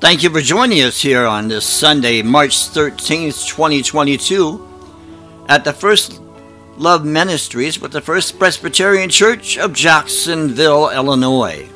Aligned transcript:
Thank 0.00 0.22
you 0.22 0.30
for 0.30 0.42
joining 0.42 0.82
us 0.82 1.00
here 1.00 1.24
on 1.24 1.48
this 1.48 1.64
Sunday, 1.64 2.20
March 2.20 2.52
13th, 2.52 3.48
2022, 3.48 4.66
at 5.48 5.64
the 5.64 5.72
First 5.72 6.20
Love 6.80 7.04
Ministries 7.04 7.78
with 7.78 7.92
the 7.92 8.00
First 8.00 8.38
Presbyterian 8.38 9.10
Church 9.10 9.58
of 9.58 9.74
Jacksonville, 9.74 10.88
Illinois. 10.88 11.68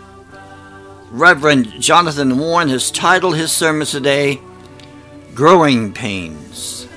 Reverend 1.10 1.78
Jonathan 1.78 2.38
Warren 2.38 2.70
has 2.70 2.90
titled 2.90 3.36
his 3.36 3.52
sermon 3.52 3.86
today, 3.86 4.40
Growing 5.34 5.92
Pains. 5.92 6.88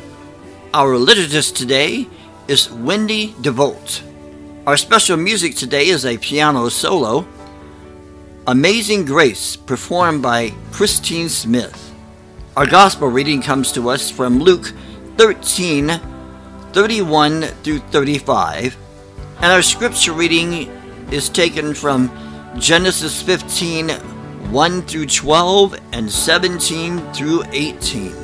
Our 0.74 0.96
liturgist 0.96 1.58
today 1.58 2.08
is 2.48 2.72
Wendy 2.72 3.34
DeVolt. 3.42 4.02
Our 4.66 4.78
special 4.78 5.18
music 5.18 5.58
today 5.58 5.90
is 5.90 6.06
a 6.06 6.18
piano 6.18 6.70
solo 6.70 7.28
Amazing 8.48 9.04
Grace, 9.04 9.58
performed 9.58 10.22
by 10.22 10.54
Christine 10.72 11.28
Smith. 11.28 11.94
Our 12.56 12.68
gospel 12.68 13.10
reading 13.10 13.42
comes 13.42 13.74
to 13.74 13.90
us 13.90 14.10
from 14.10 14.40
Luke 14.40 14.72
13 15.18 16.17
31 16.78 17.42
through 17.64 17.80
35, 17.80 18.78
and 19.38 19.46
our 19.46 19.64
scripture 19.64 20.14
reading 20.14 20.70
is 21.12 21.28
taken 21.28 21.74
from 21.74 22.08
Genesis 22.60 23.20
15 23.20 23.90
1 23.90 24.82
through 24.84 25.08
12 25.08 25.80
and 25.92 26.12
17 26.12 27.14
through 27.14 27.44
18. 27.52 28.16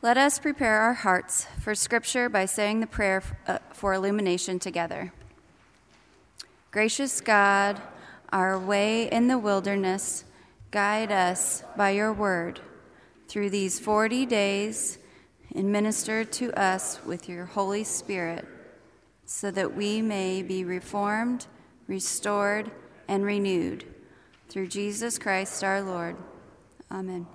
Let 0.00 0.16
us 0.16 0.38
prepare 0.38 0.80
our 0.80 0.94
hearts 0.94 1.46
for 1.60 1.74
Scripture 1.74 2.30
by 2.30 2.46
saying 2.46 2.80
the 2.80 2.86
prayer 2.86 3.22
uh, 3.46 3.58
for 3.74 3.92
illumination 3.92 4.58
together. 4.58 5.12
Gracious 6.70 7.20
God, 7.20 7.78
our 8.32 8.58
way 8.58 9.10
in 9.10 9.28
the 9.28 9.38
wilderness, 9.38 10.24
guide 10.70 11.10
us 11.10 11.62
by 11.76 11.90
your 11.90 12.12
word 12.12 12.60
through 13.28 13.50
these 13.50 13.78
40 13.78 14.26
days 14.26 14.98
and 15.54 15.72
minister 15.72 16.24
to 16.24 16.52
us 16.52 16.98
with 17.04 17.28
your 17.28 17.46
Holy 17.46 17.84
Spirit 17.84 18.46
so 19.24 19.50
that 19.50 19.74
we 19.74 20.00
may 20.00 20.42
be 20.42 20.64
reformed, 20.64 21.46
restored, 21.86 22.70
and 23.06 23.24
renewed. 23.24 23.84
Through 24.48 24.68
Jesus 24.68 25.18
Christ 25.18 25.62
our 25.62 25.82
Lord. 25.82 26.16
Amen. 26.90 27.26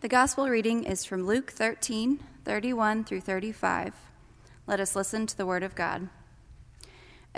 The 0.00 0.08
gospel 0.08 0.48
reading 0.48 0.84
is 0.84 1.04
from 1.04 1.26
Luke 1.26 1.50
13, 1.50 2.20
31 2.44 3.04
through 3.04 3.20
35. 3.22 3.94
Let 4.68 4.78
us 4.78 4.94
listen 4.94 5.26
to 5.26 5.36
the 5.36 5.46
word 5.46 5.64
of 5.64 5.74
God. 5.74 6.08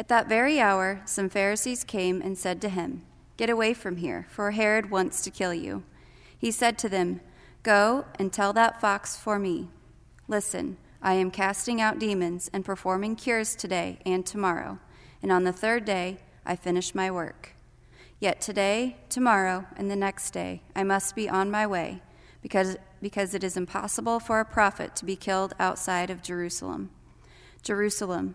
At 0.01 0.09
that 0.09 0.31
very 0.31 0.59
hour, 0.59 1.03
some 1.05 1.29
Pharisees 1.29 1.85
came 1.85 2.23
and 2.23 2.39
said 2.39 2.63
to 2.63 2.71
him, 2.71 3.03
Get 3.37 3.51
away 3.51 3.75
from 3.75 3.99
here, 3.99 4.27
for 4.31 4.53
Herod 4.53 4.91
wants 4.91 5.21
to 5.21 5.31
kill 5.31 5.53
you. 5.53 5.83
He 6.39 6.51
said 6.51 6.79
to 6.79 6.89
them, 6.89 7.21
Go 7.63 8.07
and 8.19 8.33
tell 8.33 8.55
that 8.55 8.81
fox 8.81 9.19
for 9.19 9.39
me. 9.39 9.69
Listen, 10.27 10.79
I 11.03 11.13
am 11.13 11.31
casting 11.31 11.83
out 11.83 11.99
demons 11.99 12.49
and 12.51 12.65
performing 12.65 13.15
cures 13.15 13.55
today 13.55 13.99
and 14.07 14.25
tomorrow, 14.25 14.79
and 15.23 15.31
on 15.31 15.45
the 15.45 15.53
third 15.53 15.85
day 15.85 16.21
I 16.47 16.57
finish 16.57 16.95
my 16.95 17.11
work. 17.11 17.51
Yet 18.19 18.41
today, 18.41 18.97
tomorrow, 19.11 19.67
and 19.77 19.91
the 19.91 19.97
next 19.97 20.31
day 20.31 20.63
I 20.75 20.83
must 20.83 21.15
be 21.15 21.29
on 21.29 21.51
my 21.51 21.67
way 21.67 22.01
because, 22.41 22.79
because 23.03 23.35
it 23.35 23.45
is 23.45 23.55
impossible 23.55 24.19
for 24.19 24.41
a 24.41 24.47
prophet 24.47 24.97
to 24.97 25.05
be 25.05 25.15
killed 25.15 25.53
outside 25.59 26.09
of 26.09 26.23
Jerusalem. 26.23 26.89
Jerusalem, 27.63 28.35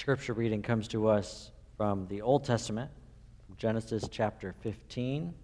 Scripture 0.00 0.32
reading 0.32 0.62
comes 0.62 0.88
to 0.88 1.08
us 1.08 1.50
from 1.76 2.06
the 2.08 2.22
Old 2.22 2.42
Testament, 2.42 2.90
Genesis 3.58 4.08
chapter 4.10 4.54
15, 4.62 5.34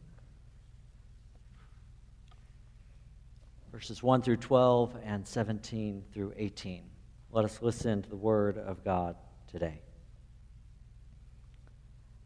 verses 3.70 4.02
1 4.02 4.22
through 4.22 4.38
12 4.38 4.96
and 5.04 5.28
17 5.28 6.02
through 6.10 6.32
18. 6.38 6.84
Let 7.32 7.44
us 7.44 7.60
listen 7.60 8.00
to 8.00 8.08
the 8.08 8.16
word 8.16 8.56
of 8.56 8.82
God 8.82 9.16
today. 9.46 9.82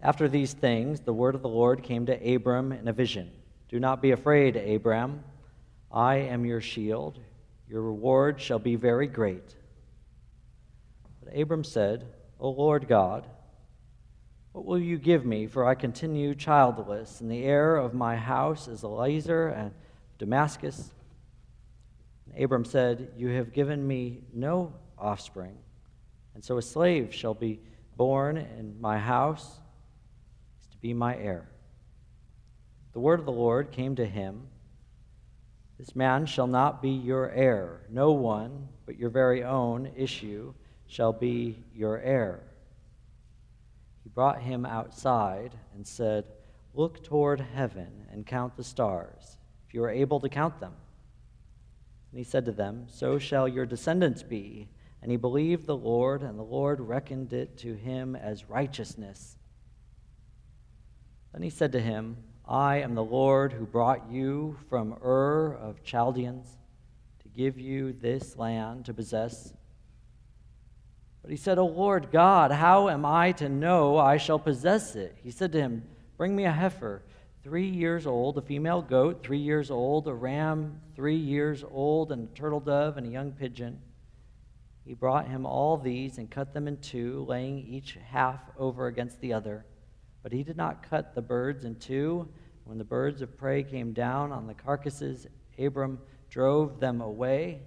After 0.01 0.29
these 0.29 0.53
things, 0.53 1.01
the 1.01 1.13
word 1.13 1.35
of 1.35 1.43
the 1.43 1.49
Lord 1.49 1.83
came 1.83 2.07
to 2.07 2.35
Abram 2.35 2.71
in 2.71 2.87
a 2.87 2.93
vision. 2.93 3.29
Do 3.69 3.81
not 3.81 4.01
be 4.01 4.13
afraid, 4.13 4.57
Abram. 4.57 5.25
I 5.91 6.19
am 6.19 6.45
your 6.45 6.61
shield. 6.61 7.19
Your 7.69 7.83
reward 7.83 8.41
shall 8.41 8.61
be 8.61 8.77
very 8.77 9.09
great. 9.09 9.57
But 11.25 11.37
Abram 11.37 11.65
said, 11.65 12.07
O 12.41 12.49
Lord 12.49 12.89
God, 12.89 13.27
what 14.53 14.65
will 14.65 14.79
you 14.79 14.97
give 14.97 15.27
me, 15.27 15.47
for 15.47 15.67
I 15.67 15.75
continue 15.75 16.35
childless, 16.35 17.21
and 17.21 17.31
the 17.31 17.45
heir 17.45 17.77
of 17.77 17.93
my 17.93 18.17
house 18.17 18.67
is 18.67 18.83
Eliezer 18.83 19.49
and 19.49 19.73
Damascus? 20.19 20.91
And 22.27 22.43
Abram 22.43 22.65
said, 22.65 23.13
You 23.15 23.29
have 23.29 23.53
given 23.53 23.87
me 23.87 24.23
no 24.33 24.73
offspring, 24.99 25.59
and 26.35 26.43
so 26.43 26.57
a 26.57 26.63
slave 26.63 27.15
shall 27.15 27.35
be 27.35 27.61
born 27.97 28.39
in 28.39 28.81
my 28.81 28.99
house 28.99 29.61
to 30.71 30.79
be 30.79 30.95
my 30.95 31.15
heir. 31.17 31.47
The 32.95 33.01
word 33.01 33.21
of 33.21 33.27
the 33.27 33.33
Lord 33.33 33.71
came 33.71 33.95
to 33.97 34.07
him 34.07 34.49
This 35.79 35.95
man 35.95 36.25
shall 36.25 36.47
not 36.47 36.81
be 36.81 36.91
your 36.91 37.31
heir, 37.31 37.83
no 37.91 38.13
one 38.13 38.69
but 38.87 38.99
your 38.99 39.11
very 39.11 39.45
own 39.45 39.91
issue 39.95 40.55
shall 40.91 41.13
be 41.13 41.63
your 41.73 42.01
heir. 42.01 42.41
He 44.03 44.11
brought 44.11 44.43
him 44.43 44.67
outside 44.67 45.57
and 45.75 45.87
said, 45.87 46.25
Look 46.75 47.05
toward 47.05 47.41
heaven 47.41 48.07
and 48.11 48.27
count 48.27 48.57
the 48.57 48.65
stars, 48.65 49.37
if 49.67 49.75
you 49.75 49.85
are 49.85 49.91
able 49.91 50.19
to 50.21 50.29
count 50.29 50.59
them. 50.59 50.73
And 52.11 52.19
he 52.19 52.25
said 52.25 52.45
to 52.47 52.53
them, 52.53 52.87
So 52.89 53.19
shall 53.19 53.47
your 53.47 53.67
descendants 53.67 54.23
be. 54.25 54.69
And 55.03 55.11
he 55.11 55.17
believed 55.17 55.67
the 55.67 55.77
Lord, 55.77 56.23
and 56.23 56.39
the 56.39 56.43
Lord 56.43 56.81
reckoned 56.81 57.33
it 57.33 57.57
to 57.59 57.75
him 57.75 58.15
as 58.17 58.51
righteousness. 58.51 59.39
Then 61.33 61.43
he 61.43 61.51
said 61.51 61.73
to 61.73 61.81
him, 61.81 62.17
I 62.47 62.79
am 62.79 62.95
the 62.95 63.05
Lord 63.05 63.53
who 63.53 63.65
brought 63.65 64.11
you 64.11 64.59
from 64.69 64.99
Ur 65.03 65.55
of 65.55 65.85
Chaldeans 65.85 66.59
to 67.23 67.29
give 67.29 67.59
you 67.59 67.93
this 67.93 68.37
land 68.37 68.85
to 68.87 68.93
possess. 68.93 69.55
But 71.23 71.31
he 71.31 71.37
said, 71.37 71.59
O 71.59 71.67
Lord 71.67 72.11
God, 72.11 72.51
how 72.51 72.89
am 72.89 73.05
I 73.05 73.33
to 73.33 73.49
know 73.49 73.99
I 73.99 74.17
shall 74.17 74.39
possess 74.39 74.97
it? 74.97 75.17
He 75.23 75.31
said 75.31 75.53
to 75.53 75.61
him, 75.61 75.85
Bring 76.17 76.35
me 76.35 76.45
a 76.45 76.53
heifer, 76.53 77.03
three 77.43 77.69
years 77.69 78.07
old, 78.07 78.39
a 78.39 78.43
female 78.43 78.83
goat, 78.83 79.23
three 79.23 79.39
years 79.39 79.71
old, 79.71 80.09
a 80.09 80.15
ram, 80.15 80.81
three 80.95 81.17
years 81.17 81.65
old, 81.71 82.13
and 82.13 82.29
a 82.29 82.35
turtle 82.35 82.61
dove, 82.61 82.97
and 82.97 83.07
a 83.07 83.11
young 83.11 83.33
pigeon. 83.33 83.81
He 84.85 84.95
brought 84.95 85.29
him 85.29 85.47
all 85.47 85.77
these 85.77 86.19
and 86.19 86.31
cut 86.31 86.53
them 86.53 86.67
in 86.67 86.79
two, 86.79 87.25
laying 87.29 87.59
each 87.61 87.99
half 88.09 88.41
over 88.59 88.87
against 88.87 89.21
the 89.21 89.33
other. 89.33 89.67
But 90.23 90.33
he 90.33 90.43
did 90.43 90.57
not 90.57 90.89
cut 90.89 91.15
the 91.15 91.23
birds 91.23 91.65
in 91.65 91.77
two. 91.77 92.29
When 92.65 92.79
the 92.79 92.85
birds 92.85 93.23
of 93.23 93.37
prey 93.37 93.63
came 93.63 93.93
down 93.93 94.33
on 94.33 94.47
the 94.47 94.55
carcasses, 94.55 95.27
Abram 95.59 95.99
drove 96.29 96.81
them 96.81 97.01
away. 97.01 97.63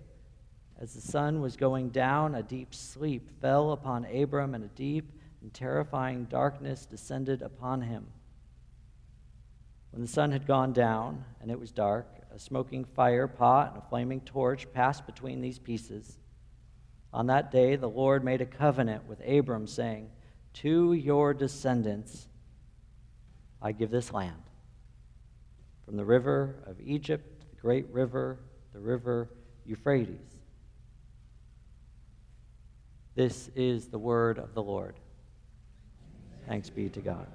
As 0.80 0.94
the 0.94 1.02
sun 1.02 1.42
was 1.42 1.56
going 1.56 1.90
down, 1.90 2.36
a 2.36 2.44
deep 2.44 2.74
sleep 2.74 3.30
fell 3.42 3.72
upon 3.72 4.06
Abram, 4.06 4.56
and 4.56 4.64
a 4.64 4.70
deep 4.70 5.12
and 5.42 5.54
terrifying 5.54 6.26
darkness 6.26 6.86
descended 6.86 7.42
upon 7.42 7.82
him. 7.82 8.08
When 9.92 10.02
the 10.02 10.08
sun 10.08 10.32
had 10.32 10.48
gone 10.48 10.74
down 10.74 11.24
and 11.40 11.52
it 11.52 11.60
was 11.60 11.72
dark, 11.72 12.08
a 12.34 12.40
smoking 12.40 12.84
fire 12.84 13.28
pot 13.28 13.74
and 13.74 13.84
a 13.84 13.90
flaming 13.90 14.22
torch 14.22 14.72
passed 14.74 15.06
between 15.06 15.40
these 15.40 15.60
pieces. 15.60 16.18
On 17.14 17.28
that 17.28 17.52
day, 17.52 17.76
the 17.76 17.90
Lord 17.90 18.24
made 18.24 18.42
a 18.42 18.46
covenant 18.46 19.06
with 19.08 19.22
Abram, 19.28 19.68
saying, 19.68 20.10
To 20.56 20.94
your 20.94 21.36
descendants 21.36 22.28
I 23.62 23.72
give 23.72 23.92
this 23.92 24.12
land. 24.12 24.42
From 25.86 25.96
the 25.96 26.06
river 26.06 26.64
of 26.66 26.82
Egypt, 26.82 27.42
to 27.42 27.50
the 27.50 27.62
great 27.62 27.88
river, 27.90 28.40
the 28.74 28.80
river 28.80 29.30
Euphrates. 29.66 30.43
This 33.16 33.52
is 33.56 33.88
the 33.88 34.00
word 34.00 34.40
of 34.40 34.56
the 34.56 34.64
Lord. 34.64 34.96
Thanks 36.48 36.72
be 36.72 36.90
to 36.90 37.00
God. 37.00 37.28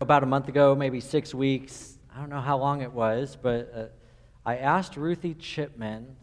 About 0.00 0.24
a 0.24 0.26
month 0.26 0.48
ago, 0.48 0.74
maybe 0.74 0.98
six 0.98 1.32
weeks, 1.32 1.98
I 2.12 2.18
don't 2.18 2.30
know 2.30 2.40
how 2.40 2.58
long 2.58 2.82
it 2.82 2.92
was, 2.92 3.38
but 3.40 3.72
uh, 3.74 3.84
I 4.44 4.56
asked 4.56 4.96
Ruthie 4.96 5.34
Chipman 5.34 6.16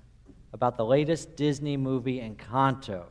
about 0.51 0.75
the 0.75 0.83
latest 0.83 1.37
Disney 1.37 1.77
movie, 1.77 2.19
Encanto. 2.19 3.05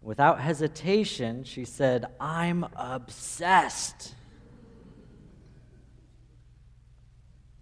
Without 0.00 0.40
hesitation, 0.40 1.44
she 1.44 1.64
said, 1.64 2.06
I'm 2.18 2.66
obsessed. 2.74 4.14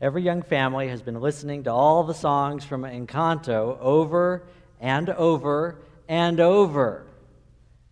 Every 0.01 0.23
young 0.23 0.41
family 0.41 0.89
has 0.89 1.03
been 1.03 1.21
listening 1.21 1.65
to 1.65 1.73
all 1.73 2.05
the 2.05 2.15
songs 2.15 2.65
from 2.65 2.85
Encanto 2.85 3.79
over 3.81 4.45
and 4.81 5.11
over 5.11 5.83
and 6.09 6.41
over. 6.41 7.05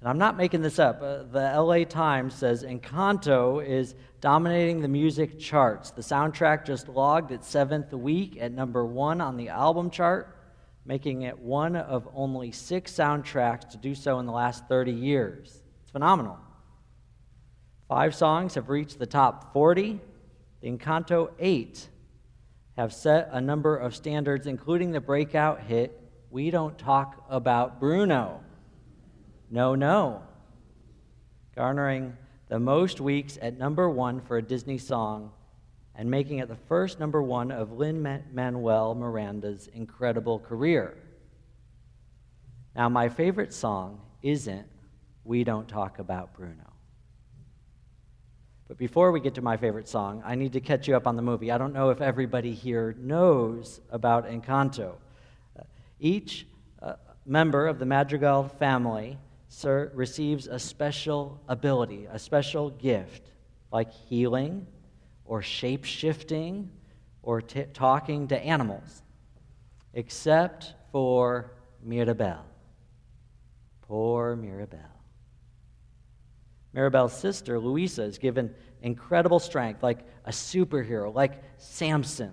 And 0.00 0.09
I'm 0.09 0.19
not 0.19 0.37
making 0.37 0.62
this 0.62 0.78
up. 0.78 1.02
Uh, 1.02 1.25
the 1.25 1.52
LA 1.61 1.85
Times 1.85 2.35
says 2.35 2.62
Encanto 2.62 3.64
is 3.64 3.95
dominating 4.21 4.81
the 4.81 4.88
music 4.88 5.38
charts. 5.38 5.90
The 5.90 6.02
soundtrack 6.02 6.64
just 6.64 6.88
logged 6.88 7.33
its 7.33 7.49
seventh 7.49 7.93
week 7.93 8.38
at 8.40 8.52
number 8.52 8.85
one 8.87 9.21
on 9.21 9.37
the 9.37 9.49
album 9.49 9.90
chart, 9.90 10.37
making 10.85 11.23
it 11.23 11.38
one 11.38 11.75
of 11.75 12.09
only 12.14 12.52
six 12.52 12.93
soundtracks 12.93 13.69
to 13.71 13.76
do 13.76 13.95
so 13.95 14.21
in 14.21 14.26
the 14.26 14.33
last 14.33 14.69
30 14.69 14.93
years. 14.93 15.62
It's 15.83 15.90
phenomenal. 15.90 16.38
Five 17.88 18.14
songs 18.14 18.55
have 18.55 18.69
reached 18.69 18.99
the 18.99 19.07
top 19.07 19.52
40. 19.52 20.00
The 20.61 20.71
Encanto 20.71 21.31
8 21.38 21.88
have 22.76 22.93
set 22.93 23.31
a 23.33 23.40
number 23.40 23.76
of 23.76 23.97
standards, 23.97 24.47
including 24.47 24.93
the 24.93 25.00
breakout 25.00 25.62
hit, 25.62 25.99
We 26.31 26.50
Don't 26.50 26.78
Talk 26.78 27.25
About 27.28 27.81
Bruno. 27.81 28.45
No, 29.50 29.75
no. 29.75 30.23
Garnering 31.55 32.17
the 32.49 32.59
most 32.59 33.00
weeks 33.00 33.38
at 33.40 33.59
number 33.59 33.88
one 33.88 34.21
for 34.21 34.38
a 34.38 34.43
Disney 34.43 34.78
song 34.78 35.33
and 35.95 36.11
making 36.11 36.38
it 36.38 36.49
the 36.49 36.57
first 36.57 37.00
number 37.00 37.23
one 37.23 37.50
of 37.50 37.73
Lin 37.73 38.23
Manuel 38.33 38.95
Miranda's 38.95 39.69
incredible 39.75 40.38
career. 40.38 40.97
Now, 42.76 42.88
my 42.88 43.09
favorite 43.09 43.52
song 43.52 44.00
isn't 44.23 44.67
We 45.25 45.43
Don't 45.43 45.67
Talk 45.67 45.99
About 45.99 46.35
Bruno. 46.35 46.73
But 48.69 48.76
before 48.76 49.11
we 49.11 49.19
get 49.19 49.35
to 49.35 49.43
my 49.43 49.57
favorite 49.57 49.88
song, 49.88 50.23
I 50.25 50.35
need 50.35 50.52
to 50.52 50.61
catch 50.61 50.87
you 50.87 50.95
up 50.95 51.07
on 51.07 51.17
the 51.17 51.23
movie. 51.23 51.50
I 51.50 51.59
don't 51.59 51.73
know 51.73 51.90
if 51.90 52.00
everybody 52.00 52.52
here 52.52 52.95
knows 52.99 53.81
about 53.90 54.28
Encanto. 54.28 54.93
Uh, 55.59 55.62
each 55.99 56.47
uh, 56.81 56.93
member 57.25 57.67
of 57.67 57.78
the 57.78 57.87
Madrigal 57.87 58.49
family 58.59 59.19
sir, 59.49 59.90
receives 59.95 60.47
a 60.47 60.59
special 60.59 61.40
ability, 61.49 62.07
a 62.11 62.19
special 62.19 62.71
gift, 62.71 63.33
like 63.73 63.93
healing 63.93 64.67
or 65.25 65.43
shape 65.43 65.85
shifting 65.85 66.71
or 67.23 67.43
t- 67.43 67.64
talking 67.75 68.28
to 68.28 68.38
animals, 68.38 69.02
except 69.95 70.75
for 70.93 71.52
Mirabel. 71.83 72.45
Poor 73.83 74.37
Mirabel. 74.37 74.78
Mirabel's 76.73 77.19
sister, 77.19 77.59
Luisa, 77.59 78.02
is 78.02 78.19
given 78.19 78.55
incredible 78.83 79.38
strength, 79.38 79.83
like 79.83 80.00
a 80.25 80.31
superhero, 80.31 81.12
like 81.14 81.43
Samson. 81.57 82.33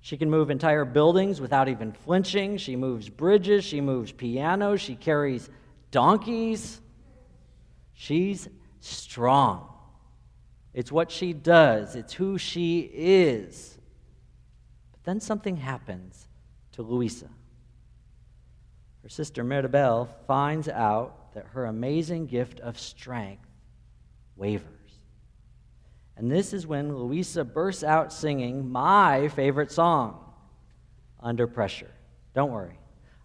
She 0.00 0.16
can 0.16 0.30
move 0.30 0.50
entire 0.50 0.84
buildings 0.84 1.40
without 1.40 1.68
even 1.68 1.92
flinching. 1.92 2.56
She 2.56 2.76
moves 2.76 3.08
bridges. 3.08 3.64
She 3.64 3.80
moves 3.80 4.10
pianos. 4.10 4.80
She 4.80 4.94
carries 4.96 5.50
donkeys. 5.90 6.80
She's 7.94 8.48
strong. 8.80 9.68
It's 10.74 10.92
what 10.92 11.10
she 11.10 11.32
does, 11.32 11.96
it's 11.96 12.12
who 12.12 12.38
she 12.38 12.80
is. 12.94 13.78
But 14.92 15.02
then 15.04 15.20
something 15.20 15.56
happens 15.56 16.28
to 16.72 16.82
Luisa. 16.82 17.28
Her 19.02 19.08
sister 19.08 19.42
Mirabel 19.42 20.08
finds 20.26 20.68
out 20.68 21.34
that 21.34 21.46
her 21.52 21.66
amazing 21.66 22.26
gift 22.26 22.60
of 22.60 22.78
strength 22.78 23.48
wavers. 24.36 24.68
And 26.16 26.30
this 26.30 26.52
is 26.52 26.66
when 26.66 26.94
Luisa 26.96 27.44
bursts 27.44 27.84
out 27.84 28.12
singing 28.12 28.70
my 28.70 29.28
favorite 29.28 29.72
song, 29.72 30.18
Under 31.20 31.46
Pressure. 31.46 31.90
Don't 32.34 32.52
worry, 32.52 32.78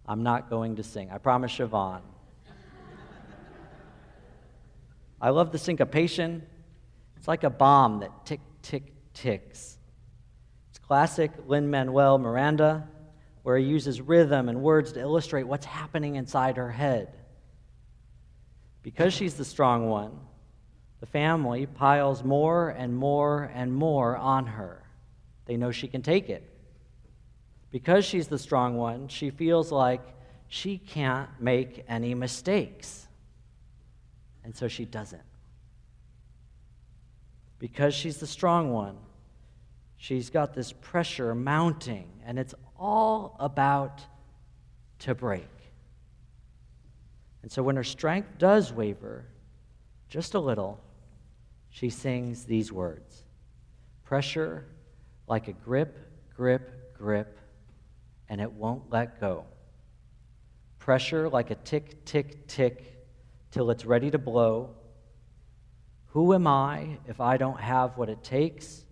I'm 0.08 0.24
not 0.24 0.50
going 0.50 0.78
to 0.78 0.84
sing. 0.84 1.12
I 1.12 1.18
promise 1.18 1.52
Siobhan 1.52 2.02
I 5.24 5.30
love 5.30 5.54
the 5.54 5.58
syncopation. 5.58 6.46
It's 7.16 7.30
like 7.30 7.46
a 7.46 7.50
bomb 7.50 8.02
that 8.02 8.26
tick, 8.26 8.42
tick, 8.62 8.92
ticks. 9.14 9.78
It's 10.70 10.80
classic 10.80 11.32
Lin 11.48 11.72
Manuel 11.72 12.18
Miranda, 12.18 12.90
where 13.44 13.58
he 13.58 13.64
uses 13.64 14.02
rhythm 14.02 14.50
and 14.50 14.62
words 14.62 14.92
to 14.92 15.00
illustrate 15.00 15.44
what's 15.44 15.66
happening 15.66 16.18
inside 16.18 16.58
her 16.58 16.70
head. 16.70 17.14
Because 18.82 19.14
she's 19.14 19.36
the 19.36 19.46
strong 19.46 19.88
one, 19.88 20.12
the 21.00 21.06
family 21.06 21.68
piles 21.68 22.22
more 22.22 22.72
and 22.72 22.94
more 22.94 23.50
and 23.56 23.74
more 23.74 24.18
on 24.18 24.46
her. 24.46 24.84
They 25.46 25.56
know 25.56 25.72
she 25.72 25.88
can 25.88 26.02
take 26.02 26.30
it. 26.30 26.44
Because 27.72 28.04
she's 28.04 28.28
the 28.28 28.38
strong 28.38 28.76
one, 28.76 29.08
she 29.08 29.30
feels 29.30 29.72
like 29.72 30.02
she 30.50 30.78
can't 30.78 31.30
make 31.40 31.86
any 31.88 32.14
mistakes. 32.14 33.08
And 34.44 34.56
so 34.56 34.68
she 34.68 34.86
doesn't. 34.86 35.22
Because 37.60 37.94
she's 37.94 38.18
the 38.18 38.28
strong 38.28 38.72
one, 38.74 38.98
she's 39.98 40.30
got 40.30 40.54
this 40.54 40.74
pressure 40.74 41.34
mounting, 41.34 42.10
and 42.26 42.38
it's 42.38 42.54
all 42.78 43.38
about 43.40 44.02
to 45.00 45.16
break. 45.16 45.48
And 47.42 47.52
so 47.52 47.64
when 47.64 47.76
her 47.76 47.84
strength 47.84 48.38
does 48.38 48.74
waver, 48.74 49.26
just 50.10 50.34
a 50.34 50.40
little, 50.40 50.80
she 51.70 51.90
sings 51.90 52.46
these 52.46 52.72
words 52.72 53.24
Pressure 54.04 54.66
like 55.28 55.48
a 55.48 55.54
grip, 55.54 55.98
grip, 56.36 56.94
grip, 56.98 57.40
and 58.30 58.40
it 58.42 58.52
won't 58.52 58.92
let 58.92 59.20
go. 59.20 59.46
Pressure 60.80 61.30
like 61.30 61.50
a 61.50 61.56
tick, 61.56 62.06
tick, 62.06 62.48
tick, 62.48 63.03
till 63.54 63.70
it's 63.70 63.86
ready 63.86 64.10
to 64.10 64.18
blow. 64.18 64.72
Who 66.08 66.34
am 66.34 66.48
I 66.48 66.98
if 67.08 67.22
I 67.22 67.38
don't 67.38 67.60
have 67.60 67.98
what 67.98 68.10
it 68.10 68.24
takes? 68.24 68.84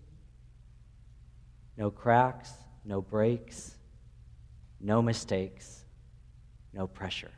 No 1.76 1.90
cracks, 1.90 2.52
no 2.84 3.02
breaks, 3.02 3.74
no 4.80 5.02
mistakes, 5.02 5.84
no 6.72 6.86
pressure. 6.86 7.32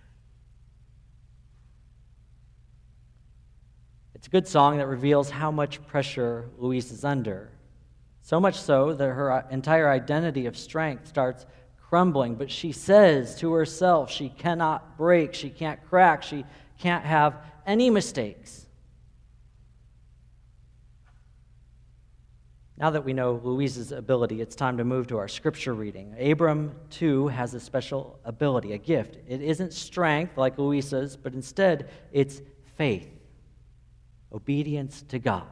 It's 4.15 4.27
a 4.27 4.31
good 4.31 4.47
song 4.47 4.77
that 4.77 4.87
reveals 4.87 5.31
how 5.31 5.51
much 5.51 5.85
pressure 5.87 6.51
Louise 6.59 6.93
is 6.93 7.05
under. 7.05 7.51
So 8.21 8.39
much 8.39 8.59
so 8.61 8.93
that 8.93 9.05
her 9.05 9.47
entire 9.51 9.91
identity 9.91 10.45
of 10.45 10.59
strength 10.59 11.09
starts 11.09 11.47
crumbling. 11.89 12.35
But 12.35 12.51
she 12.51 12.73
says 12.73 13.37
to 13.37 13.53
herself 13.53 14.11
she 14.11 14.29
cannot 14.29 14.99
break, 14.99 15.33
she 15.33 15.49
can't 15.49 15.83
crack, 15.89 16.23
she 16.23 16.45
can't 16.79 17.05
have 17.05 17.37
any 17.67 17.91
mistakes. 17.91 18.67
Now 22.77 22.91
that 22.91 23.05
we 23.05 23.13
know 23.13 23.41
Louise's 23.45 23.93
ability, 23.93 24.41
it's 24.41 24.57
time 24.57 24.79
to 24.79 24.85
move 24.85 25.07
to 25.07 25.19
our 25.19 25.29
scripture 25.29 25.75
reading. 25.75 26.17
Abram, 26.21 26.75
too, 26.91 27.29
has 27.29 27.55
a 27.55 27.61
special 27.61 28.19
ability, 28.25 28.73
a 28.73 28.79
gift. 28.79 29.19
It 29.29 29.41
isn't 29.41 29.73
strength 29.73 30.37
like 30.37 30.59
Luisa's, 30.59 31.17
but 31.17 31.35
instead 31.35 31.89
it's 32.13 32.43
faith 32.77 33.09
obedience 34.33 35.03
to 35.09 35.21
God. 35.21 35.47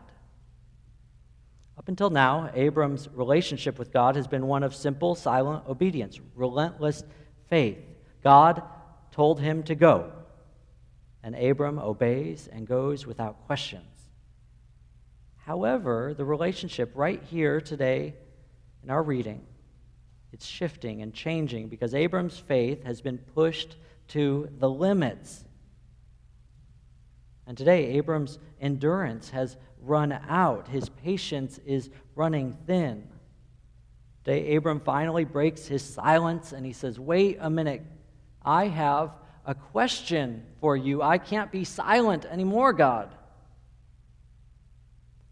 Up 1.79 1.88
until 1.88 2.11
now, 2.11 2.50
Abram's 2.55 3.09
relationship 3.14 3.79
with 3.79 3.93
God 3.93 4.17
has 4.17 4.26
been 4.26 4.47
one 4.47 4.62
of 4.62 4.75
simple, 4.75 5.14
silent 5.14 5.64
obedience, 5.69 6.21
relentless 6.35 7.05
faith. 7.49 7.79
God 8.23 8.62
told 9.12 9.41
him 9.41 9.62
to 9.64 9.75
go, 9.75 10.12
and 11.23 11.35
Abram 11.35 11.79
obeys 11.79 12.49
and 12.52 12.67
goes 12.67 13.07
without 13.07 13.47
questions. 13.47 14.09
However, 15.45 16.14
the 16.17 16.25
relationship 16.25 16.93
right 16.95 17.23
here 17.23 17.61
today 17.61 18.14
in 18.83 18.91
our 18.91 19.02
reading, 19.02 19.45
it's 20.33 20.47
shifting 20.47 21.02
and 21.02 21.12
changing 21.12 21.69
because 21.69 21.95
Abram's 21.95 22.38
faith 22.38 22.85
has 22.85 23.00
been 23.00 23.19
pushed 23.19 23.76
to 24.09 24.49
the 24.59 24.69
limits. 24.69 25.45
And 27.47 27.57
today, 27.59 27.99
Abram's 27.99 28.38
endurance 28.61 29.31
has 29.31 29.57
run 29.81 30.12
out, 30.12 30.69
his 30.69 30.88
patience 30.88 31.59
is 31.67 31.91
running 32.14 32.57
thin. 32.67 33.09
Today, 34.25 34.55
Abram 34.55 34.81
finally 34.81 35.25
breaks 35.25 35.67
his 35.67 35.83
silence 35.83 36.52
and 36.52 36.64
he 36.64 36.73
says, 36.73 37.00
Wait 37.00 37.38
a 37.41 37.50
minute, 37.50 37.83
I 38.43 38.69
have 38.69 39.11
a 39.45 39.55
question 39.55 40.45
for 40.61 40.77
you. 40.77 41.03
I 41.03 41.19
can't 41.19 41.51
be 41.51 41.65
silent 41.65 42.25
anymore, 42.25 42.73
God. 42.73 43.15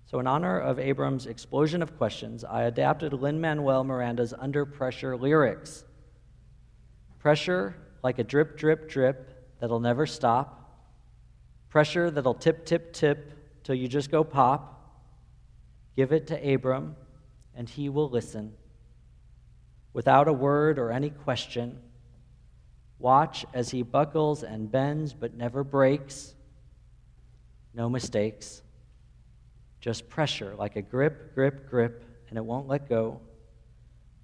So, 0.06 0.18
in 0.18 0.26
honor 0.26 0.58
of 0.58 0.78
Abram's 0.78 1.26
explosion 1.26 1.82
of 1.82 1.96
questions, 1.96 2.42
I 2.42 2.62
adapted 2.62 3.12
Lin 3.12 3.40
Manuel 3.40 3.84
Miranda's 3.84 4.34
Under 4.36 4.66
Pressure 4.66 5.16
lyrics. 5.16 5.84
Pressure 7.20 7.76
like 8.02 8.18
a 8.18 8.24
drip, 8.24 8.58
drip, 8.58 8.88
drip 8.88 9.58
that'll 9.60 9.78
never 9.78 10.06
stop 10.06 10.60
pressure 11.70 12.10
that'll 12.10 12.34
tip, 12.34 12.66
tip, 12.66 12.92
tip 12.92 13.62
till 13.62 13.76
you 13.76 13.88
just 13.88 14.10
go 14.10 14.22
pop. 14.22 14.76
Give 15.96 16.12
it 16.12 16.26
to 16.26 16.54
Abram, 16.54 16.96
and 17.54 17.68
he 17.68 17.88
will 17.88 18.10
listen. 18.10 18.52
Without 19.92 20.28
a 20.28 20.32
word 20.32 20.78
or 20.78 20.90
any 20.90 21.10
question, 21.10 21.78
watch 23.00 23.44
as 23.52 23.70
he 23.70 23.82
buckles 23.82 24.44
and 24.44 24.70
bends 24.70 25.12
but 25.12 25.34
never 25.34 25.64
breaks. 25.64 26.34
No 27.74 27.88
mistakes. 27.88 28.62
Just 29.80 30.08
pressure 30.08 30.54
like 30.56 30.76
a 30.76 30.82
grip, 30.82 31.34
grip, 31.34 31.68
grip, 31.68 32.04
and 32.28 32.36
it 32.36 32.44
won't 32.44 32.68
let 32.68 32.88
go. 32.88 33.20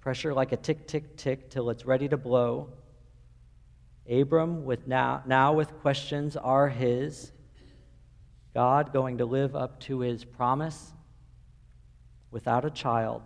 Pressure 0.01 0.33
like 0.33 0.51
a 0.51 0.57
tick, 0.57 0.87
tick, 0.87 1.17
tick 1.17 1.49
till 1.49 1.69
it's 1.69 1.85
ready 1.85 2.07
to 2.07 2.17
blow. 2.17 2.69
Abram, 4.09 4.63
with 4.63 4.87
now, 4.87 5.23
now 5.25 5.53
with 5.53 5.79
questions 5.79 6.37
are 6.37 6.69
his. 6.69 7.31
God 8.53 8.93
going 8.93 9.17
to 9.17 9.25
live 9.25 9.55
up 9.55 9.79
to 9.81 9.99
his 9.99 10.23
promise 10.23 10.93
without 12.31 12.63
a 12.63 12.69
child, 12.69 13.21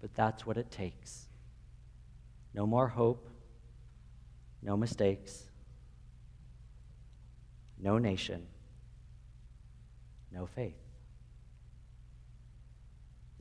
but 0.00 0.14
that's 0.14 0.46
what 0.46 0.56
it 0.56 0.70
takes. 0.70 1.26
No 2.54 2.66
more 2.66 2.88
hope, 2.88 3.28
no 4.62 4.76
mistakes, 4.76 5.44
no 7.78 7.98
nation, 7.98 8.46
no 10.32 10.46
faith. 10.46 10.74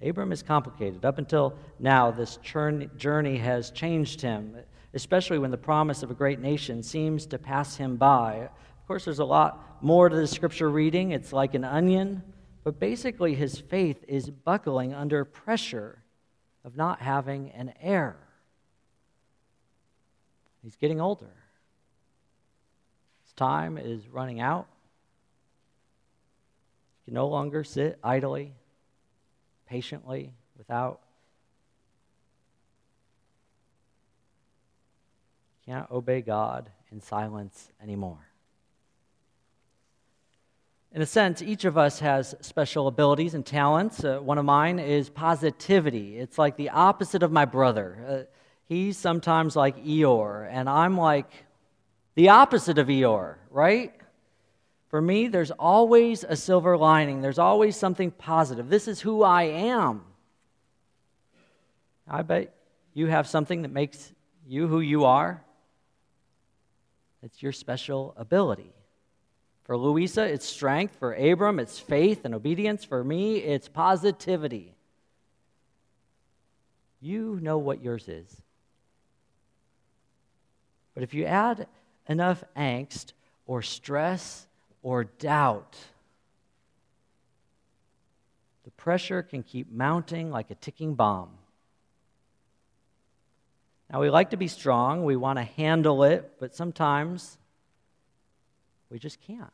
Abram 0.02 0.32
is 0.32 0.44
complicated. 0.44 1.06
Up 1.06 1.18
until 1.18 1.56
now, 1.80 2.12
this 2.12 2.38
journey 2.38 3.38
has 3.38 3.72
changed 3.72 4.22
him, 4.22 4.58
especially 4.94 5.40
when 5.40 5.52
the 5.52 5.58
promise 5.58 6.04
of 6.04 6.12
a 6.12 6.14
great 6.14 6.40
nation 6.40 6.84
seems 6.84 7.26
to 7.28 7.40
pass 7.40 7.78
him 7.78 7.96
by. 7.96 8.50
Of 8.82 8.88
course, 8.88 9.06
there's 9.06 9.20
a 9.20 9.26
lot 9.26 9.82
more 9.82 10.10
to 10.10 10.16
the 10.16 10.28
scripture 10.28 10.70
reading. 10.70 11.12
It's 11.12 11.34
like 11.34 11.54
an 11.56 11.64
onion, 11.64 12.22
but 12.64 12.80
basically, 12.80 13.36
his 13.36 13.58
faith 13.58 14.04
is 14.08 14.30
buckling 14.30 14.94
under 14.94 15.24
pressure 15.26 16.04
of 16.64 16.76
not 16.76 17.02
having 17.02 17.52
an 17.52 17.74
heir. 17.80 18.18
He's 20.66 20.76
getting 20.76 21.00
older. 21.00 21.30
His 23.24 23.34
time 23.34 23.78
is 23.78 24.08
running 24.08 24.40
out. 24.40 24.66
He 26.98 27.12
can 27.12 27.14
no 27.14 27.28
longer 27.28 27.64
sit 27.64 28.00
idly, 28.04 28.56
patiently, 29.70 30.34
without. 30.58 31.02
Can't 35.68 35.90
obey 35.92 36.22
God 36.22 36.72
in 36.92 37.00
silence 37.00 37.70
anymore. 37.80 38.28
In 40.92 41.04
a 41.04 41.06
sense, 41.06 41.44
each 41.44 41.66
of 41.66 41.78
us 41.78 42.00
has 42.00 42.34
special 42.42 42.88
abilities 42.88 43.36
and 43.36 43.46
talents. 43.46 44.04
Uh, 44.04 44.18
one 44.18 44.40
of 44.40 44.46
mine 44.46 44.80
is 44.80 45.12
positivity. 45.12 46.18
It's 46.18 46.40
like 46.40 46.58
the 46.58 46.70
opposite 46.70 47.22
of 47.22 47.32
my 47.32 47.46
brother. 47.46 48.26
Uh, 48.28 48.36
he's 48.68 48.98
sometimes 48.98 49.56
like 49.56 49.84
Eeyore, 49.86 50.48
and 50.50 50.70
I'm 50.70 50.98
like 50.98 51.30
the 52.16 52.30
opposite 52.30 52.78
of 52.78 52.88
Eeyore, 52.88 53.36
right? 53.50 53.94
For 54.90 55.02
me, 55.02 55.28
there's 55.28 55.52
always 55.52 56.24
a 56.24 56.36
silver 56.36 56.78
lining, 56.78 57.22
there's 57.22 57.40
always 57.40 57.76
something 57.76 58.12
positive. 58.12 58.70
This 58.70 58.88
is 58.88 59.02
who 59.02 59.24
I 59.24 59.44
am. 59.44 60.04
I 62.08 62.22
bet 62.22 62.54
you 62.94 63.08
have 63.08 63.28
something 63.28 63.64
that 63.64 63.72
makes 63.72 64.12
you 64.48 64.68
who 64.68 64.80
you 64.80 65.06
are. 65.06 65.44
It's 67.24 67.42
your 67.42 67.52
special 67.52 68.14
ability. 68.18 68.72
For 69.64 69.76
Luisa, 69.76 70.24
it's 70.24 70.46
strength. 70.46 70.96
For 71.00 71.14
Abram, 71.14 71.60
it's 71.60 71.80
faith 71.80 72.24
and 72.24 72.36
obedience. 72.36 72.84
For 72.84 73.04
me, 73.04 73.38
it's 73.38 73.68
positivity. 73.68 74.76
You 77.02 77.40
know 77.42 77.58
what 77.58 77.82
yours 77.82 78.08
is. 78.08 78.42
But 80.96 81.04
if 81.04 81.14
you 81.14 81.25
add 81.25 81.68
enough 82.10 82.44
angst 82.58 83.14
or 83.46 83.62
stress 83.62 84.48
or 84.82 85.04
doubt 85.04 85.78
the 88.66 88.72
pressure 88.72 89.22
can 89.22 89.44
keep 89.44 89.72
mounting 89.72 90.32
like 90.32 90.50
a 90.50 90.56
ticking 90.56 90.96
bomb. 90.96 91.30
Now, 93.92 94.02
we 94.02 94.10
like 94.10 94.32
to 94.32 94.38
be 94.38 94.48
strong, 94.48 95.06
we 95.06 95.16
want 95.16 95.38
to 95.38 95.44
handle 95.44 96.04
it, 96.04 96.34
but 96.40 96.56
sometimes 96.56 97.38
we 98.90 98.98
just 98.98 99.22
can't. 99.22 99.54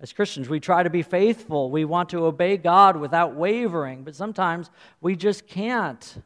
As 0.00 0.14
Christians, 0.14 0.48
we 0.48 0.58
try 0.58 0.82
to 0.82 0.88
be 0.88 1.02
faithful. 1.02 1.70
We 1.70 1.84
want 1.84 2.08
to 2.10 2.24
obey 2.24 2.56
God 2.56 2.96
without 2.96 3.34
wavering, 3.34 4.02
but 4.04 4.14
sometimes 4.14 4.70
we 5.02 5.14
just 5.14 5.46
can't. 5.46 6.22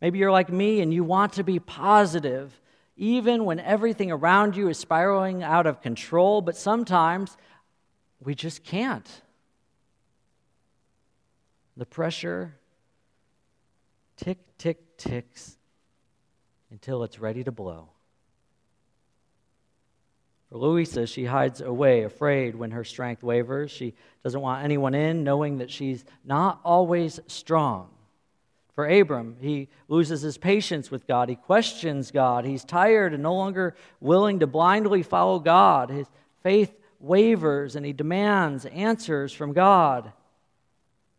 Maybe 0.00 0.20
you're 0.20 0.30
like 0.30 0.52
me 0.52 0.80
and 0.80 0.94
you 0.94 1.02
want 1.02 1.32
to 1.34 1.42
be 1.42 1.58
positive, 1.58 2.60
even 2.98 3.44
when 3.44 3.60
everything 3.60 4.10
around 4.10 4.56
you 4.56 4.68
is 4.68 4.76
spiraling 4.76 5.42
out 5.42 5.66
of 5.66 5.80
control, 5.80 6.42
but 6.42 6.56
sometimes 6.56 7.36
we 8.20 8.34
just 8.34 8.64
can't. 8.64 9.08
The 11.76 11.86
pressure 11.86 12.56
tick, 14.16 14.38
tick, 14.58 14.98
ticks 14.98 15.56
until 16.72 17.04
it's 17.04 17.20
ready 17.20 17.44
to 17.44 17.52
blow. 17.52 17.88
For 20.50 20.58
Luisa, 20.58 21.06
she 21.06 21.24
hides 21.24 21.60
away, 21.60 22.02
afraid 22.02 22.56
when 22.56 22.72
her 22.72 22.82
strength 22.82 23.22
wavers. 23.22 23.70
She 23.70 23.94
doesn't 24.24 24.40
want 24.40 24.64
anyone 24.64 24.94
in, 24.94 25.22
knowing 25.22 25.58
that 25.58 25.70
she's 25.70 26.04
not 26.24 26.60
always 26.64 27.20
strong. 27.28 27.90
For 28.78 28.86
Abram, 28.86 29.38
he 29.40 29.66
loses 29.88 30.22
his 30.22 30.38
patience 30.38 30.88
with 30.88 31.08
God. 31.08 31.28
He 31.28 31.34
questions 31.34 32.12
God. 32.12 32.44
He's 32.44 32.62
tired 32.62 33.12
and 33.12 33.24
no 33.24 33.34
longer 33.34 33.74
willing 33.98 34.38
to 34.38 34.46
blindly 34.46 35.02
follow 35.02 35.40
God. 35.40 35.90
His 35.90 36.06
faith 36.44 36.72
wavers 37.00 37.74
and 37.74 37.84
he 37.84 37.92
demands 37.92 38.66
answers 38.66 39.32
from 39.32 39.52
God. 39.52 40.12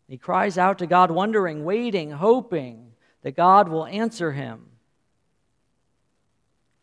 He 0.08 0.18
cries 0.18 0.58
out 0.58 0.80
to 0.80 0.88
God, 0.88 1.12
wondering, 1.12 1.66
waiting, 1.66 2.12
hoping 2.12 2.94
that 3.24 3.36
God 3.36 3.68
will 3.68 3.88
answer 3.88 4.32
him. 4.32 4.62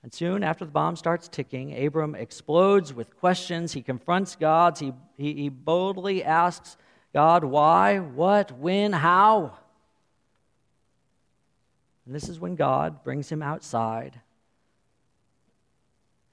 And 0.03 0.13
soon 0.13 0.43
after 0.43 0.67
the 0.67 0.73
bomb 0.73 0.97
starts 0.97 1.27
ticking, 1.27 1.87
Abram 1.87 2.15
explodes 2.15 2.93
with 2.93 3.17
questions. 3.17 3.73
He 3.73 3.81
confronts 3.81 4.37
God. 4.37 4.77
He, 4.77 4.93
he, 5.17 5.33
he 5.33 5.49
boldly 5.49 6.23
asks 6.23 6.77
God, 7.15 7.45
why, 7.45 7.99
what, 7.99 8.53
when, 8.59 8.93
how? 8.93 9.57
And 12.07 12.15
this 12.15 12.29
is 12.29 12.39
when 12.39 12.55
God 12.55 13.03
brings 13.03 13.29
him 13.29 13.43
outside 13.43 14.21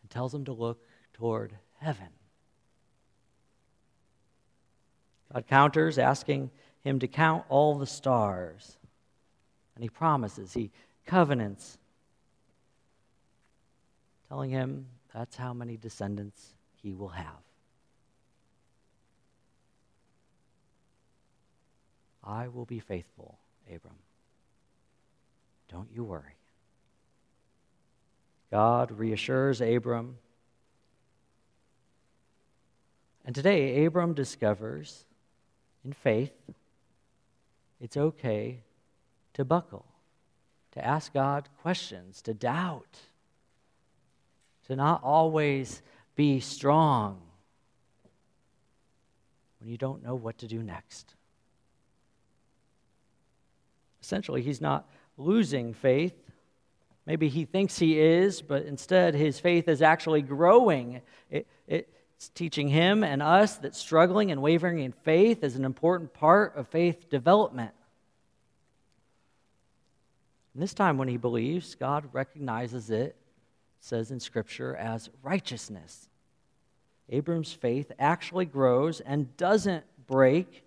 and 0.02 0.10
tells 0.12 0.34
him 0.34 0.46
to 0.46 0.54
look 0.54 0.80
toward 1.14 1.54
heaven. 1.80 2.10
God 5.34 5.48
counters, 5.48 5.98
asking 5.98 6.52
him 6.82 7.00
to 7.00 7.08
count 7.08 7.44
all 7.50 7.76
the 7.76 7.88
stars. 7.88 8.78
And 9.76 9.84
he 9.84 9.90
promises, 9.90 10.54
he 10.54 10.70
covenants, 11.08 11.80
telling 14.30 14.52
him 14.52 14.86
that's 15.12 15.36
how 15.36 15.54
many 15.54 15.76
descendants 15.76 16.54
he 16.84 16.94
will 16.94 17.10
have. 17.10 17.26
I 22.24 22.48
will 22.48 22.66
be 22.66 22.80
faithful, 22.80 23.40
Abram. 23.68 23.96
Don't 25.74 25.90
you 25.92 26.04
worry. 26.04 26.36
God 28.52 28.92
reassures 28.92 29.60
Abram. 29.60 30.18
And 33.26 33.34
today, 33.34 33.84
Abram 33.84 34.14
discovers 34.14 35.06
in 35.84 35.94
faith 35.94 36.32
it's 37.82 37.98
okay 37.98 38.60
to 39.34 39.44
buckle, 39.44 39.86
to 40.74 40.86
ask 40.86 41.12
God 41.12 41.50
questions, 41.64 42.22
to 42.22 42.36
doubt, 42.36 43.00
to 44.68 44.76
not 44.76 45.02
always 45.04 45.82
be 46.16 46.40
strong 46.40 47.20
when 49.60 49.72
you 49.72 49.78
don't 49.78 50.04
know 50.04 50.14
what 50.14 50.38
to 50.38 50.48
do 50.48 50.62
next. 50.62 51.16
Essentially, 54.04 54.44
he's 54.44 54.62
not 54.62 54.88
losing 55.18 55.74
faith. 55.74 56.14
Maybe 57.06 57.28
he 57.28 57.46
thinks 57.46 57.78
he 57.78 58.00
is, 58.00 58.42
but 58.42 58.66
instead 58.66 59.14
his 59.14 59.40
faith 59.40 59.68
is 59.68 59.82
actually 59.82 60.22
growing. 60.22 61.02
It, 61.30 61.48
it's 61.68 62.30
teaching 62.30 62.70
him 62.70 63.04
and 63.04 63.22
us 63.22 63.58
that 63.58 63.76
struggling 63.76 64.32
and 64.32 64.42
wavering 64.42 64.80
in 64.80 64.94
faith 64.94 65.44
is 65.44 65.56
an 65.56 65.66
important 65.66 66.14
part 66.14 66.56
of 66.56 66.68
faith 66.70 67.10
development. 67.10 67.72
And 70.54 70.62
this 70.62 70.74
time, 70.74 70.98
when 70.98 71.08
he 71.08 71.18
believes, 71.18 71.76
God 71.76 72.10
recognizes 72.14 72.90
it, 72.90 73.16
says 73.80 74.12
in 74.12 74.20
Scripture, 74.20 74.76
as 74.76 75.10
righteousness. 75.24 76.08
Abram's 77.10 77.52
faith 77.52 77.92
actually 78.00 78.46
grows 78.46 79.02
and 79.02 79.36
doesn't 79.36 79.84
break. 80.08 80.64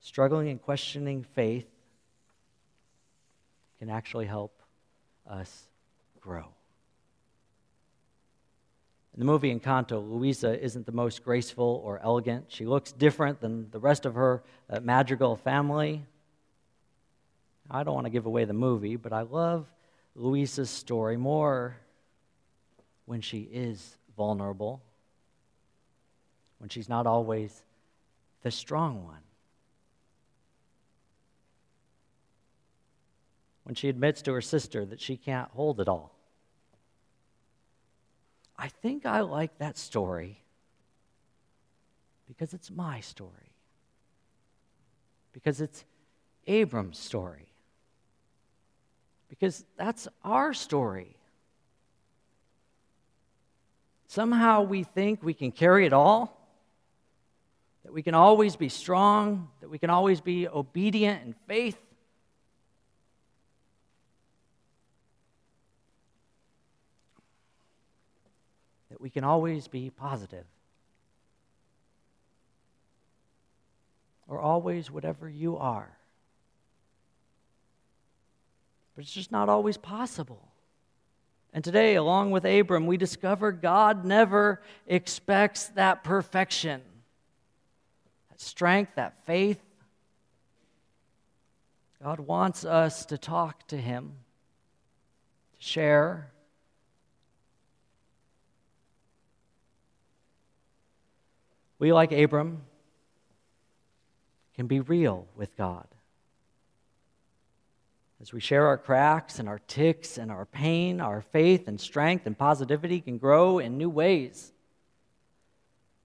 Struggling 0.00 0.48
and 0.50 0.62
questioning 0.62 1.24
faith 1.34 1.66
can 3.78 3.90
actually 3.90 4.26
help 4.26 4.62
us 5.28 5.68
grow. 6.20 6.46
In 9.14 9.20
the 9.20 9.24
movie 9.24 9.54
Encanto, 9.54 9.98
Luisa 10.06 10.62
isn't 10.62 10.84
the 10.84 10.92
most 10.92 11.24
graceful 11.24 11.80
or 11.84 11.98
elegant. 12.02 12.46
She 12.48 12.66
looks 12.66 12.92
different 12.92 13.40
than 13.40 13.70
the 13.70 13.80
rest 13.80 14.04
of 14.04 14.14
her 14.14 14.42
uh, 14.68 14.80
Madrigal 14.80 15.36
family. 15.36 16.04
I 17.70 17.82
don't 17.82 17.94
want 17.94 18.04
to 18.04 18.10
give 18.10 18.26
away 18.26 18.44
the 18.44 18.52
movie, 18.52 18.96
but 18.96 19.14
I 19.14 19.22
love 19.22 19.66
Luisa's 20.14 20.68
story 20.68 21.16
more 21.16 21.76
when 23.06 23.20
she 23.22 23.48
is 23.50 23.96
vulnerable, 24.16 24.82
when 26.58 26.68
she's 26.68 26.88
not 26.88 27.06
always 27.06 27.64
the 28.42 28.50
strong 28.50 29.04
one. 29.04 29.25
When 33.66 33.74
she 33.74 33.88
admits 33.88 34.22
to 34.22 34.32
her 34.32 34.40
sister 34.40 34.86
that 34.86 35.00
she 35.00 35.16
can't 35.16 35.50
hold 35.50 35.80
it 35.80 35.88
all. 35.88 36.14
I 38.56 38.68
think 38.68 39.04
I 39.04 39.22
like 39.22 39.58
that 39.58 39.76
story 39.76 40.40
because 42.28 42.54
it's 42.54 42.70
my 42.70 43.00
story, 43.00 43.50
because 45.32 45.60
it's 45.60 45.84
Abram's 46.46 46.96
story, 46.96 47.48
because 49.28 49.64
that's 49.76 50.06
our 50.22 50.54
story. 50.54 51.16
Somehow 54.06 54.62
we 54.62 54.84
think 54.84 55.24
we 55.24 55.34
can 55.34 55.50
carry 55.50 55.86
it 55.86 55.92
all, 55.92 56.40
that 57.82 57.92
we 57.92 58.02
can 58.02 58.14
always 58.14 58.54
be 58.54 58.68
strong, 58.68 59.48
that 59.60 59.68
we 59.68 59.78
can 59.78 59.90
always 59.90 60.20
be 60.20 60.46
obedient 60.46 61.24
in 61.24 61.34
faith. 61.48 61.76
that 68.95 68.95
we 69.06 69.10
can 69.10 69.22
always 69.22 69.68
be 69.68 69.88
positive. 69.88 70.44
Or 74.26 74.40
always 74.40 74.90
whatever 74.90 75.28
you 75.28 75.58
are. 75.58 75.96
But 78.96 79.04
it's 79.04 79.12
just 79.12 79.30
not 79.30 79.48
always 79.48 79.76
possible. 79.76 80.48
And 81.52 81.62
today, 81.62 81.94
along 81.94 82.32
with 82.32 82.44
Abram, 82.44 82.88
we 82.88 82.96
discover 82.96 83.52
God 83.52 84.04
never 84.04 84.60
expects 84.88 85.68
that 85.76 86.02
perfection, 86.02 86.82
that 88.30 88.40
strength, 88.40 88.96
that 88.96 89.24
faith. 89.24 89.62
God 92.02 92.18
wants 92.18 92.64
us 92.64 93.06
to 93.06 93.16
talk 93.16 93.68
to 93.68 93.76
Him, 93.76 94.14
to 95.56 95.64
share, 95.64 96.32
We, 101.78 101.92
like 101.92 102.12
Abram, 102.12 102.62
can 104.54 104.66
be 104.66 104.80
real 104.80 105.26
with 105.36 105.56
God. 105.56 105.86
As 108.20 108.32
we 108.32 108.40
share 108.40 108.66
our 108.66 108.78
cracks 108.78 109.38
and 109.38 109.48
our 109.48 109.58
ticks 109.58 110.16
and 110.16 110.30
our 110.30 110.46
pain, 110.46 111.00
our 111.00 111.20
faith 111.20 111.68
and 111.68 111.78
strength 111.78 112.26
and 112.26 112.36
positivity 112.36 113.00
can 113.00 113.18
grow 113.18 113.58
in 113.58 113.76
new 113.76 113.90
ways. 113.90 114.52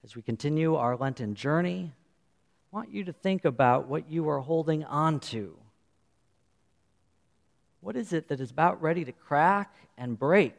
As 0.04 0.16
we 0.16 0.22
continue 0.22 0.76
our 0.76 0.98
Lenten 0.98 1.36
journey, 1.36 1.94
I 2.72 2.76
want 2.76 2.92
you 2.92 3.06
to 3.06 3.14
think 3.14 3.46
about 3.46 3.88
what 3.88 4.10
you 4.10 4.28
are 4.30 4.40
holding 4.40 4.84
on 4.84 5.20
to. 5.22 5.56
What 7.80 7.96
is 7.96 8.12
it 8.12 8.28
that 8.28 8.40
is 8.40 8.52
about 8.52 8.82
ready 8.82 9.06
to 9.06 9.12
crack 9.12 9.74
and 9.98 10.20
break? 10.20 10.56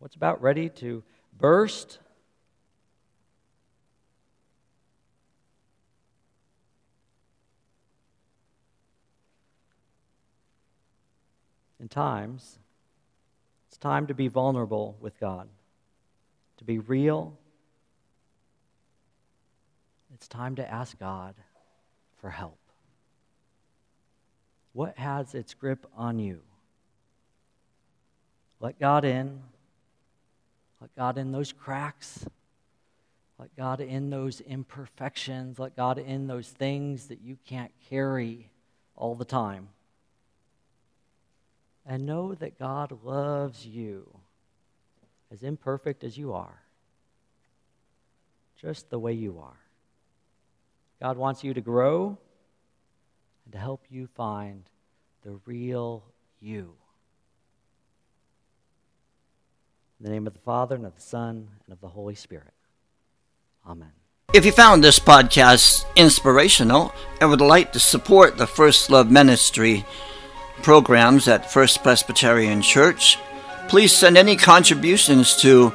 What's 0.00 0.16
about 0.16 0.42
ready 0.42 0.70
to 0.70 1.04
burst. 1.38 1.98
In 11.78 11.88
times, 11.88 12.58
it's 13.68 13.78
time 13.78 14.06
to 14.08 14.14
be 14.14 14.28
vulnerable 14.28 14.96
with 15.00 15.18
God, 15.18 15.48
to 16.58 16.64
be 16.64 16.78
real. 16.78 17.38
It's 20.14 20.28
time 20.28 20.56
to 20.56 20.70
ask 20.70 20.98
God 20.98 21.34
for 22.20 22.28
help. 22.28 22.58
What 24.72 24.98
has 24.98 25.34
its 25.34 25.54
grip 25.54 25.86
on 25.96 26.18
you? 26.18 26.40
Let 28.60 28.78
God 28.78 29.04
in. 29.04 29.40
Let 30.80 30.94
God 30.96 31.18
in 31.18 31.32
those 31.32 31.52
cracks. 31.52 32.26
Let 33.38 33.54
God 33.56 33.80
in 33.80 34.10
those 34.10 34.40
imperfections. 34.40 35.58
Let 35.58 35.76
God 35.76 35.98
in 35.98 36.26
those 36.26 36.48
things 36.48 37.08
that 37.08 37.20
you 37.20 37.36
can't 37.46 37.72
carry 37.88 38.50
all 38.96 39.14
the 39.14 39.24
time. 39.24 39.68
And 41.86 42.06
know 42.06 42.34
that 42.34 42.58
God 42.58 42.98
loves 43.02 43.66
you 43.66 44.06
as 45.32 45.42
imperfect 45.42 46.04
as 46.04 46.16
you 46.18 46.32
are, 46.32 46.62
just 48.60 48.90
the 48.90 48.98
way 48.98 49.12
you 49.12 49.38
are. 49.38 49.58
God 51.00 51.16
wants 51.16 51.42
you 51.42 51.54
to 51.54 51.60
grow 51.60 52.18
and 53.44 53.52
to 53.52 53.58
help 53.58 53.84
you 53.88 54.06
find 54.06 54.64
the 55.22 55.40
real 55.46 56.04
you. 56.40 56.74
In 60.00 60.06
the 60.06 60.12
name 60.12 60.26
of 60.26 60.32
the 60.32 60.40
Father, 60.40 60.76
and 60.76 60.86
of 60.86 60.94
the 60.94 61.02
Son, 61.02 61.46
and 61.66 61.74
of 61.74 61.80
the 61.82 61.88
Holy 61.88 62.14
Spirit. 62.14 62.54
Amen. 63.68 63.92
If 64.32 64.46
you 64.46 64.52
found 64.52 64.82
this 64.82 64.98
podcast 64.98 65.84
inspirational 65.94 66.94
and 67.20 67.28
would 67.28 67.42
like 67.42 67.72
to 67.72 67.80
support 67.80 68.38
the 68.38 68.46
First 68.46 68.88
Love 68.88 69.10
Ministry 69.10 69.84
programs 70.62 71.28
at 71.28 71.52
First 71.52 71.82
Presbyterian 71.82 72.62
Church, 72.62 73.18
please 73.68 73.94
send 73.94 74.16
any 74.16 74.36
contributions 74.36 75.36
to 75.42 75.68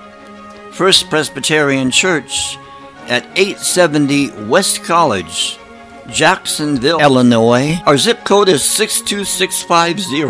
First 0.72 1.08
Presbyterian 1.12 1.92
Church 1.92 2.58
at 3.08 3.28
870 3.36 4.48
West 4.48 4.84
College, 4.84 5.60
Jacksonville, 6.10 7.00
Illinois. 7.00 7.80
Our 7.86 7.98
zip 8.00 8.24
code 8.24 8.50
is 8.50 8.64
62650. 8.64 10.24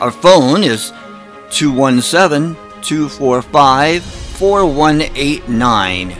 Our 0.00 0.12
phone 0.12 0.62
is 0.62 0.92
217 1.50 2.65
245 2.86 4.04
4189. 4.04 6.16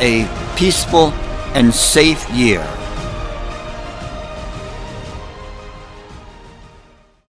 a 0.00 0.26
peaceful 0.56 1.12
and 1.54 1.72
safe 1.72 2.28
year. 2.30 2.66